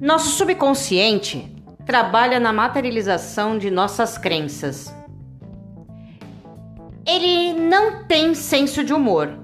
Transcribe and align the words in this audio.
Nosso 0.00 0.30
subconsciente 0.36 1.52
trabalha 1.84 2.38
na 2.38 2.52
materialização 2.52 3.58
de 3.58 3.68
nossas 3.68 4.16
crenças. 4.16 4.94
Ele 7.04 7.52
não 7.52 8.04
tem 8.04 8.32
senso 8.32 8.84
de 8.84 8.94
humor. 8.94 9.36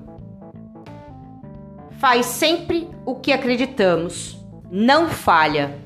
Faz 1.99 2.27
sempre 2.27 2.89
o 3.05 3.17
que 3.17 3.33
acreditamos, 3.33 4.39
não 4.71 5.09
falha. 5.09 5.77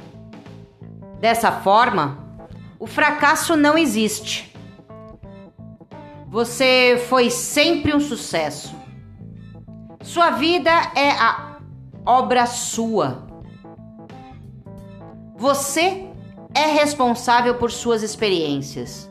Dessa 1.19 1.51
forma, 1.51 2.19
o 2.79 2.87
fracasso 2.87 3.57
não 3.57 3.79
existe. 3.79 4.55
Você 6.27 7.03
foi 7.09 7.31
sempre 7.31 7.95
um 7.95 8.01
sucesso. 8.01 8.77
Sua 10.03 10.31
vida 10.33 10.71
é 10.95 11.11
a 11.13 11.57
obra 12.05 12.45
sua. 12.45 13.28
Você 15.39 16.05
é 16.53 16.67
responsável 16.67 17.55
por 17.55 17.71
suas 17.71 18.03
experiências. 18.03 19.09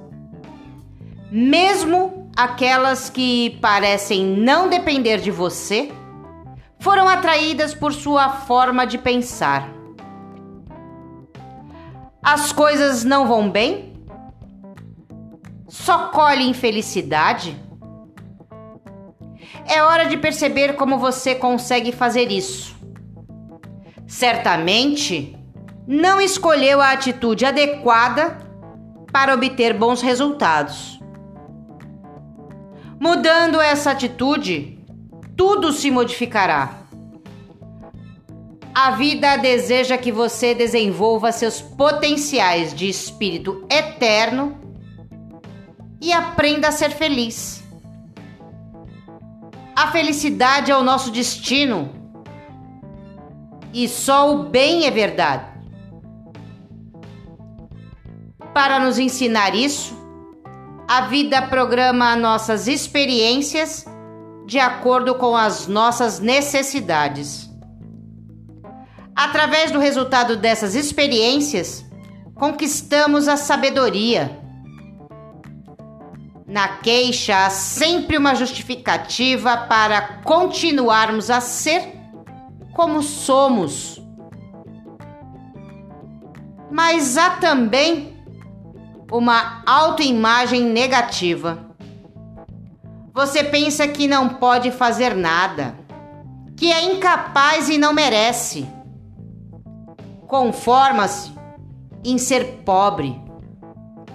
Mesmo 1.31 2.29
aquelas 2.35 3.09
que 3.09 3.57
parecem 3.61 4.25
não 4.25 4.67
depender 4.67 5.21
de 5.21 5.31
você, 5.31 5.89
foram 6.79 7.07
atraídas 7.07 7.73
por 7.73 7.93
sua 7.93 8.27
forma 8.27 8.85
de 8.85 8.97
pensar. 8.97 9.71
As 12.21 12.51
coisas 12.51 13.05
não 13.05 13.25
vão 13.25 13.49
bem? 13.49 13.93
Só 15.69 16.09
colhe 16.09 16.43
infelicidade? 16.43 17.57
É 19.65 19.81
hora 19.81 20.07
de 20.07 20.17
perceber 20.17 20.73
como 20.75 20.99
você 20.99 21.35
consegue 21.35 21.93
fazer 21.93 22.29
isso. 22.29 22.75
Certamente, 24.05 25.36
não 25.87 26.19
escolheu 26.19 26.81
a 26.81 26.91
atitude 26.91 27.45
adequada 27.45 28.37
para 29.11 29.33
obter 29.33 29.73
bons 29.73 30.01
resultados. 30.01 30.99
Mudando 32.99 33.61
essa 33.61 33.91
atitude, 33.91 34.85
tudo 35.37 35.71
se 35.71 35.89
modificará. 35.89 36.81
A 38.75 38.91
vida 38.91 39.37
deseja 39.37 39.97
que 39.97 40.11
você 40.11 40.53
desenvolva 40.53 41.31
seus 41.31 41.61
potenciais 41.61 42.75
de 42.75 42.89
espírito 42.89 43.65
eterno 43.71 44.59
e 46.01 46.11
aprenda 46.11 46.67
a 46.67 46.71
ser 46.71 46.91
feliz. 46.91 47.63
A 49.75 49.87
felicidade 49.87 50.69
é 50.69 50.77
o 50.77 50.83
nosso 50.83 51.11
destino 51.11 51.89
e 53.73 53.87
só 53.87 54.31
o 54.31 54.43
bem 54.43 54.85
é 54.85 54.91
verdade. 54.91 55.56
Para 58.57 58.79
nos 58.79 58.97
ensinar 58.97 59.53
isso, 59.53 59.95
a 60.87 61.01
vida 61.01 61.43
programa 61.43 62.15
nossas 62.15 62.67
experiências 62.67 63.85
de 64.47 64.57
acordo 64.57 65.13
com 65.13 65.37
as 65.37 65.67
nossas 65.67 66.19
necessidades. 66.19 67.47
Através 69.15 69.69
do 69.69 69.77
resultado 69.77 70.35
dessas 70.35 70.73
experiências, 70.73 71.85
conquistamos 72.33 73.27
a 73.27 73.37
sabedoria. 73.37 74.39
Na 76.47 76.79
queixa 76.79 77.45
há 77.45 77.51
sempre 77.51 78.17
uma 78.17 78.33
justificativa 78.33 79.55
para 79.55 80.01
continuarmos 80.23 81.29
a 81.29 81.39
ser 81.39 81.93
como 82.73 83.03
somos. 83.03 84.01
Mas 86.71 87.17
há 87.19 87.35
também 87.35 88.16
uma 89.11 89.63
autoimagem 89.65 90.63
negativa. 90.63 91.65
Você 93.13 93.43
pensa 93.43 93.87
que 93.87 94.07
não 94.07 94.29
pode 94.29 94.71
fazer 94.71 95.15
nada, 95.15 95.75
que 96.55 96.71
é 96.71 96.93
incapaz 96.93 97.69
e 97.69 97.77
não 97.77 97.93
merece. 97.93 98.67
Conforma-se 100.27 101.31
em 102.03 102.17
ser 102.17 102.61
pobre, 102.65 103.19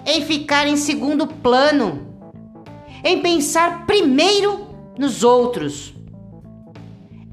em 0.05 0.21
ficar 0.21 0.67
em 0.67 0.77
segundo 0.77 1.27
plano, 1.27 2.07
em 3.03 3.21
pensar 3.21 3.85
primeiro 3.85 4.69
nos 4.97 5.23
outros. 5.23 5.93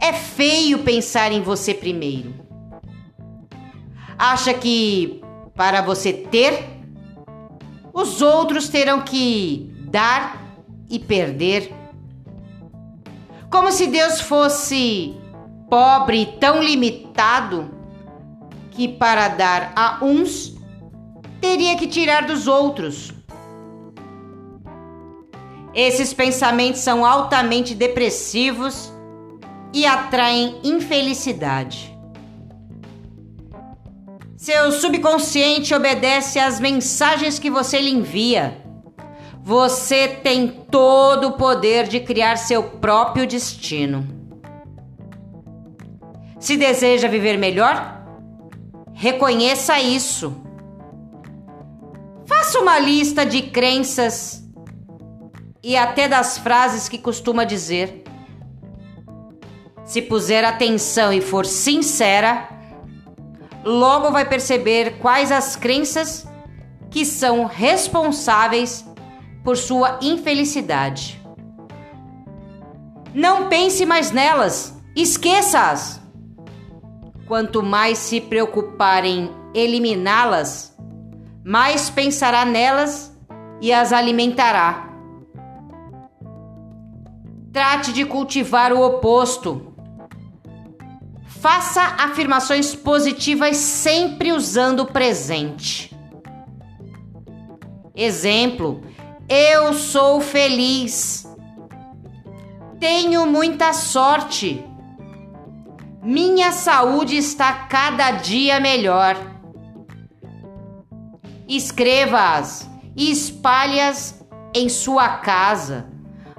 É 0.01 0.13
feio 0.13 0.79
pensar 0.79 1.31
em 1.31 1.43
você 1.43 1.75
primeiro. 1.75 2.35
Acha 4.19 4.55
que 4.55 5.23
para 5.55 5.83
você 5.83 6.13
ter 6.13 6.80
os 8.01 8.23
outros 8.23 8.69
terão 8.69 9.03
que 9.03 9.71
dar 9.91 10.41
e 10.89 10.99
perder. 10.99 11.73
Como 13.51 13.71
se 13.71 13.87
Deus 13.87 14.21
fosse 14.21 15.15
pobre 15.69 16.23
e 16.23 16.27
tão 16.39 16.63
limitado 16.63 17.71
que 18.71 18.89
para 18.89 19.29
dar 19.29 19.73
a 19.77 20.05
uns 20.05 20.55
teria 21.41 21.77
que 21.77 21.87
tirar 21.87 22.27
dos 22.27 22.47
outros. 22.47 23.13
Esses 25.75 26.13
pensamentos 26.13 26.81
são 26.81 27.05
altamente 27.05 27.75
depressivos 27.75 28.93
e 29.73 29.87
atraem 29.87 30.59
infelicidade. 30.65 31.90
Seu 34.41 34.73
subconsciente 34.73 35.75
obedece 35.75 36.39
às 36.39 36.59
mensagens 36.59 37.39
que 37.39 37.51
você 37.51 37.79
lhe 37.79 37.91
envia. 37.91 38.57
Você 39.43 40.09
tem 40.09 40.49
todo 40.49 41.29
o 41.29 41.33
poder 41.33 41.87
de 41.87 42.01
criar 42.01 42.37
seu 42.37 42.63
próprio 42.63 43.27
destino. 43.27 44.09
Se 46.39 46.57
deseja 46.57 47.07
viver 47.07 47.37
melhor, 47.37 48.03
reconheça 48.95 49.79
isso. 49.79 50.35
Faça 52.25 52.61
uma 52.61 52.79
lista 52.79 53.27
de 53.27 53.43
crenças 53.43 54.43
e 55.63 55.77
até 55.77 56.09
das 56.09 56.39
frases 56.39 56.89
que 56.89 56.97
costuma 56.97 57.45
dizer. 57.45 58.05
Se 59.85 60.01
puser 60.01 60.47
atenção 60.47 61.13
e 61.13 61.21
for 61.21 61.45
sincera, 61.45 62.60
logo 63.65 64.11
vai 64.11 64.25
perceber 64.25 64.99
quais 64.99 65.31
as 65.31 65.57
crenças 65.57 66.27
que 66.91 67.05
são 67.05 67.45
responsáveis 67.45 68.85
por 69.45 69.57
sua 69.57 69.99
infelicidade. 70.03 71.21
Não 73.15 73.49
pense 73.49 73.85
mais 73.85 74.11
nelas, 74.11 74.75
esqueça-as. 74.95 76.01
Quanto 77.27 77.63
mais 77.63 77.99
se 77.99 78.21
preocupar 78.21 79.05
em 79.05 79.31
eliminá-las, 79.55 80.77
mais 81.45 81.91
pensará 81.91 82.45
nelas 82.45 83.17
e 83.61 83.73
as 83.73 83.93
alimentará. 83.93 84.89
Trate 87.53 87.93
de 87.93 88.05
cultivar 88.05 88.73
o 88.73 88.81
oposto 88.81 89.70
Faça 91.41 91.81
afirmações 91.99 92.75
positivas 92.75 93.57
sempre 93.57 94.31
usando 94.31 94.81
o 94.81 94.87
presente. 94.87 95.97
Exemplo: 97.97 98.83
Eu 99.27 99.73
sou 99.73 100.21
feliz. 100.21 101.27
Tenho 102.79 103.27
muita 103.27 103.73
sorte. 103.73 104.63
Minha 106.03 106.53
saúde 106.53 107.17
está 107.17 107.53
cada 107.53 108.11
dia 108.11 108.61
melhor. 108.61 109.17
Escreva-as 111.49 112.69
e 112.95 113.11
espalhe-as 113.11 114.23
em 114.55 114.69
sua 114.69 115.09
casa, 115.19 115.87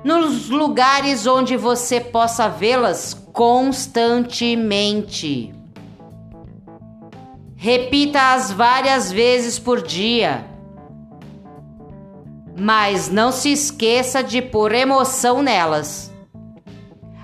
nos 0.03 0.49
lugares 0.49 1.25
onde 1.25 1.57
você 1.57 1.99
possa 1.99 2.47
vê-las 2.47 3.20
constantemente. 3.31 5.53
Repita-as 7.55 8.51
várias 8.51 9.09
vezes 9.11 9.59
por 9.59 9.81
dia. 9.81 10.45
Mas 12.57 13.09
não 13.09 13.31
se 13.31 13.51
esqueça 13.51 14.23
de 14.23 14.41
pôr 14.41 14.73
emoção 14.73 15.41
nelas. 15.41 16.11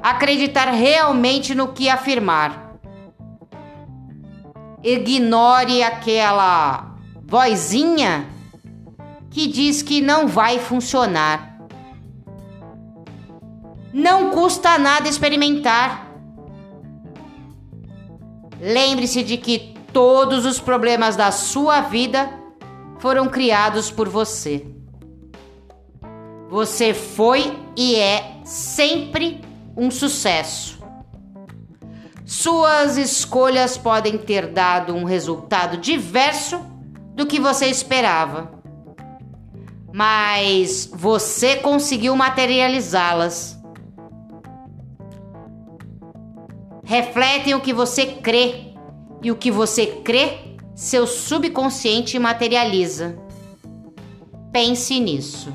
Acreditar 0.02 0.72
realmente 0.72 1.54
no 1.56 1.70
que 1.70 1.90
afirmar. 1.90 2.76
Ignore 4.84 5.82
aquela 5.84 6.96
vozinha 7.26 8.28
que 9.30 9.48
diz 9.48 9.82
que 9.82 10.02
não 10.02 10.28
vai 10.28 10.60
funcionar. 10.60 11.47
Não 13.98 14.30
custa 14.30 14.78
nada 14.78 15.10
experimentar. 15.10 16.08
Lembre-se 18.62 19.24
de 19.24 19.38
que 19.38 19.74
todos 19.92 20.46
os 20.46 20.60
problemas 20.60 21.16
da 21.16 21.32
sua 21.32 21.82
vida 21.82 22.30
foram 23.00 23.28
criados 23.28 23.90
por 23.90 24.08
você. 24.08 24.68
Você 26.48 26.94
foi 26.94 27.58
e 27.76 27.96
é 27.96 28.40
sempre 28.46 29.42
um 29.76 29.90
sucesso. 29.90 30.78
Suas 32.24 32.98
escolhas 32.98 33.80
podem 33.80 34.16
ter 34.20 34.46
dado 34.46 34.94
um 34.94 35.06
resultado 35.06 35.76
diverso 35.76 36.62
do 37.16 37.26
que 37.26 37.40
você 37.40 37.66
esperava, 37.66 38.62
mas 39.92 40.88
você 40.94 41.56
conseguiu 41.56 42.16
materializá-las. 42.16 43.57
Refletem 46.88 47.54
o 47.54 47.60
que 47.60 47.74
você 47.74 48.06
crê, 48.06 48.68
e 49.22 49.30
o 49.30 49.36
que 49.36 49.52
você 49.52 49.88
crê, 50.06 50.56
seu 50.74 51.06
subconsciente 51.06 52.18
materializa. 52.18 53.20
Pense 54.54 54.98
nisso. 54.98 55.52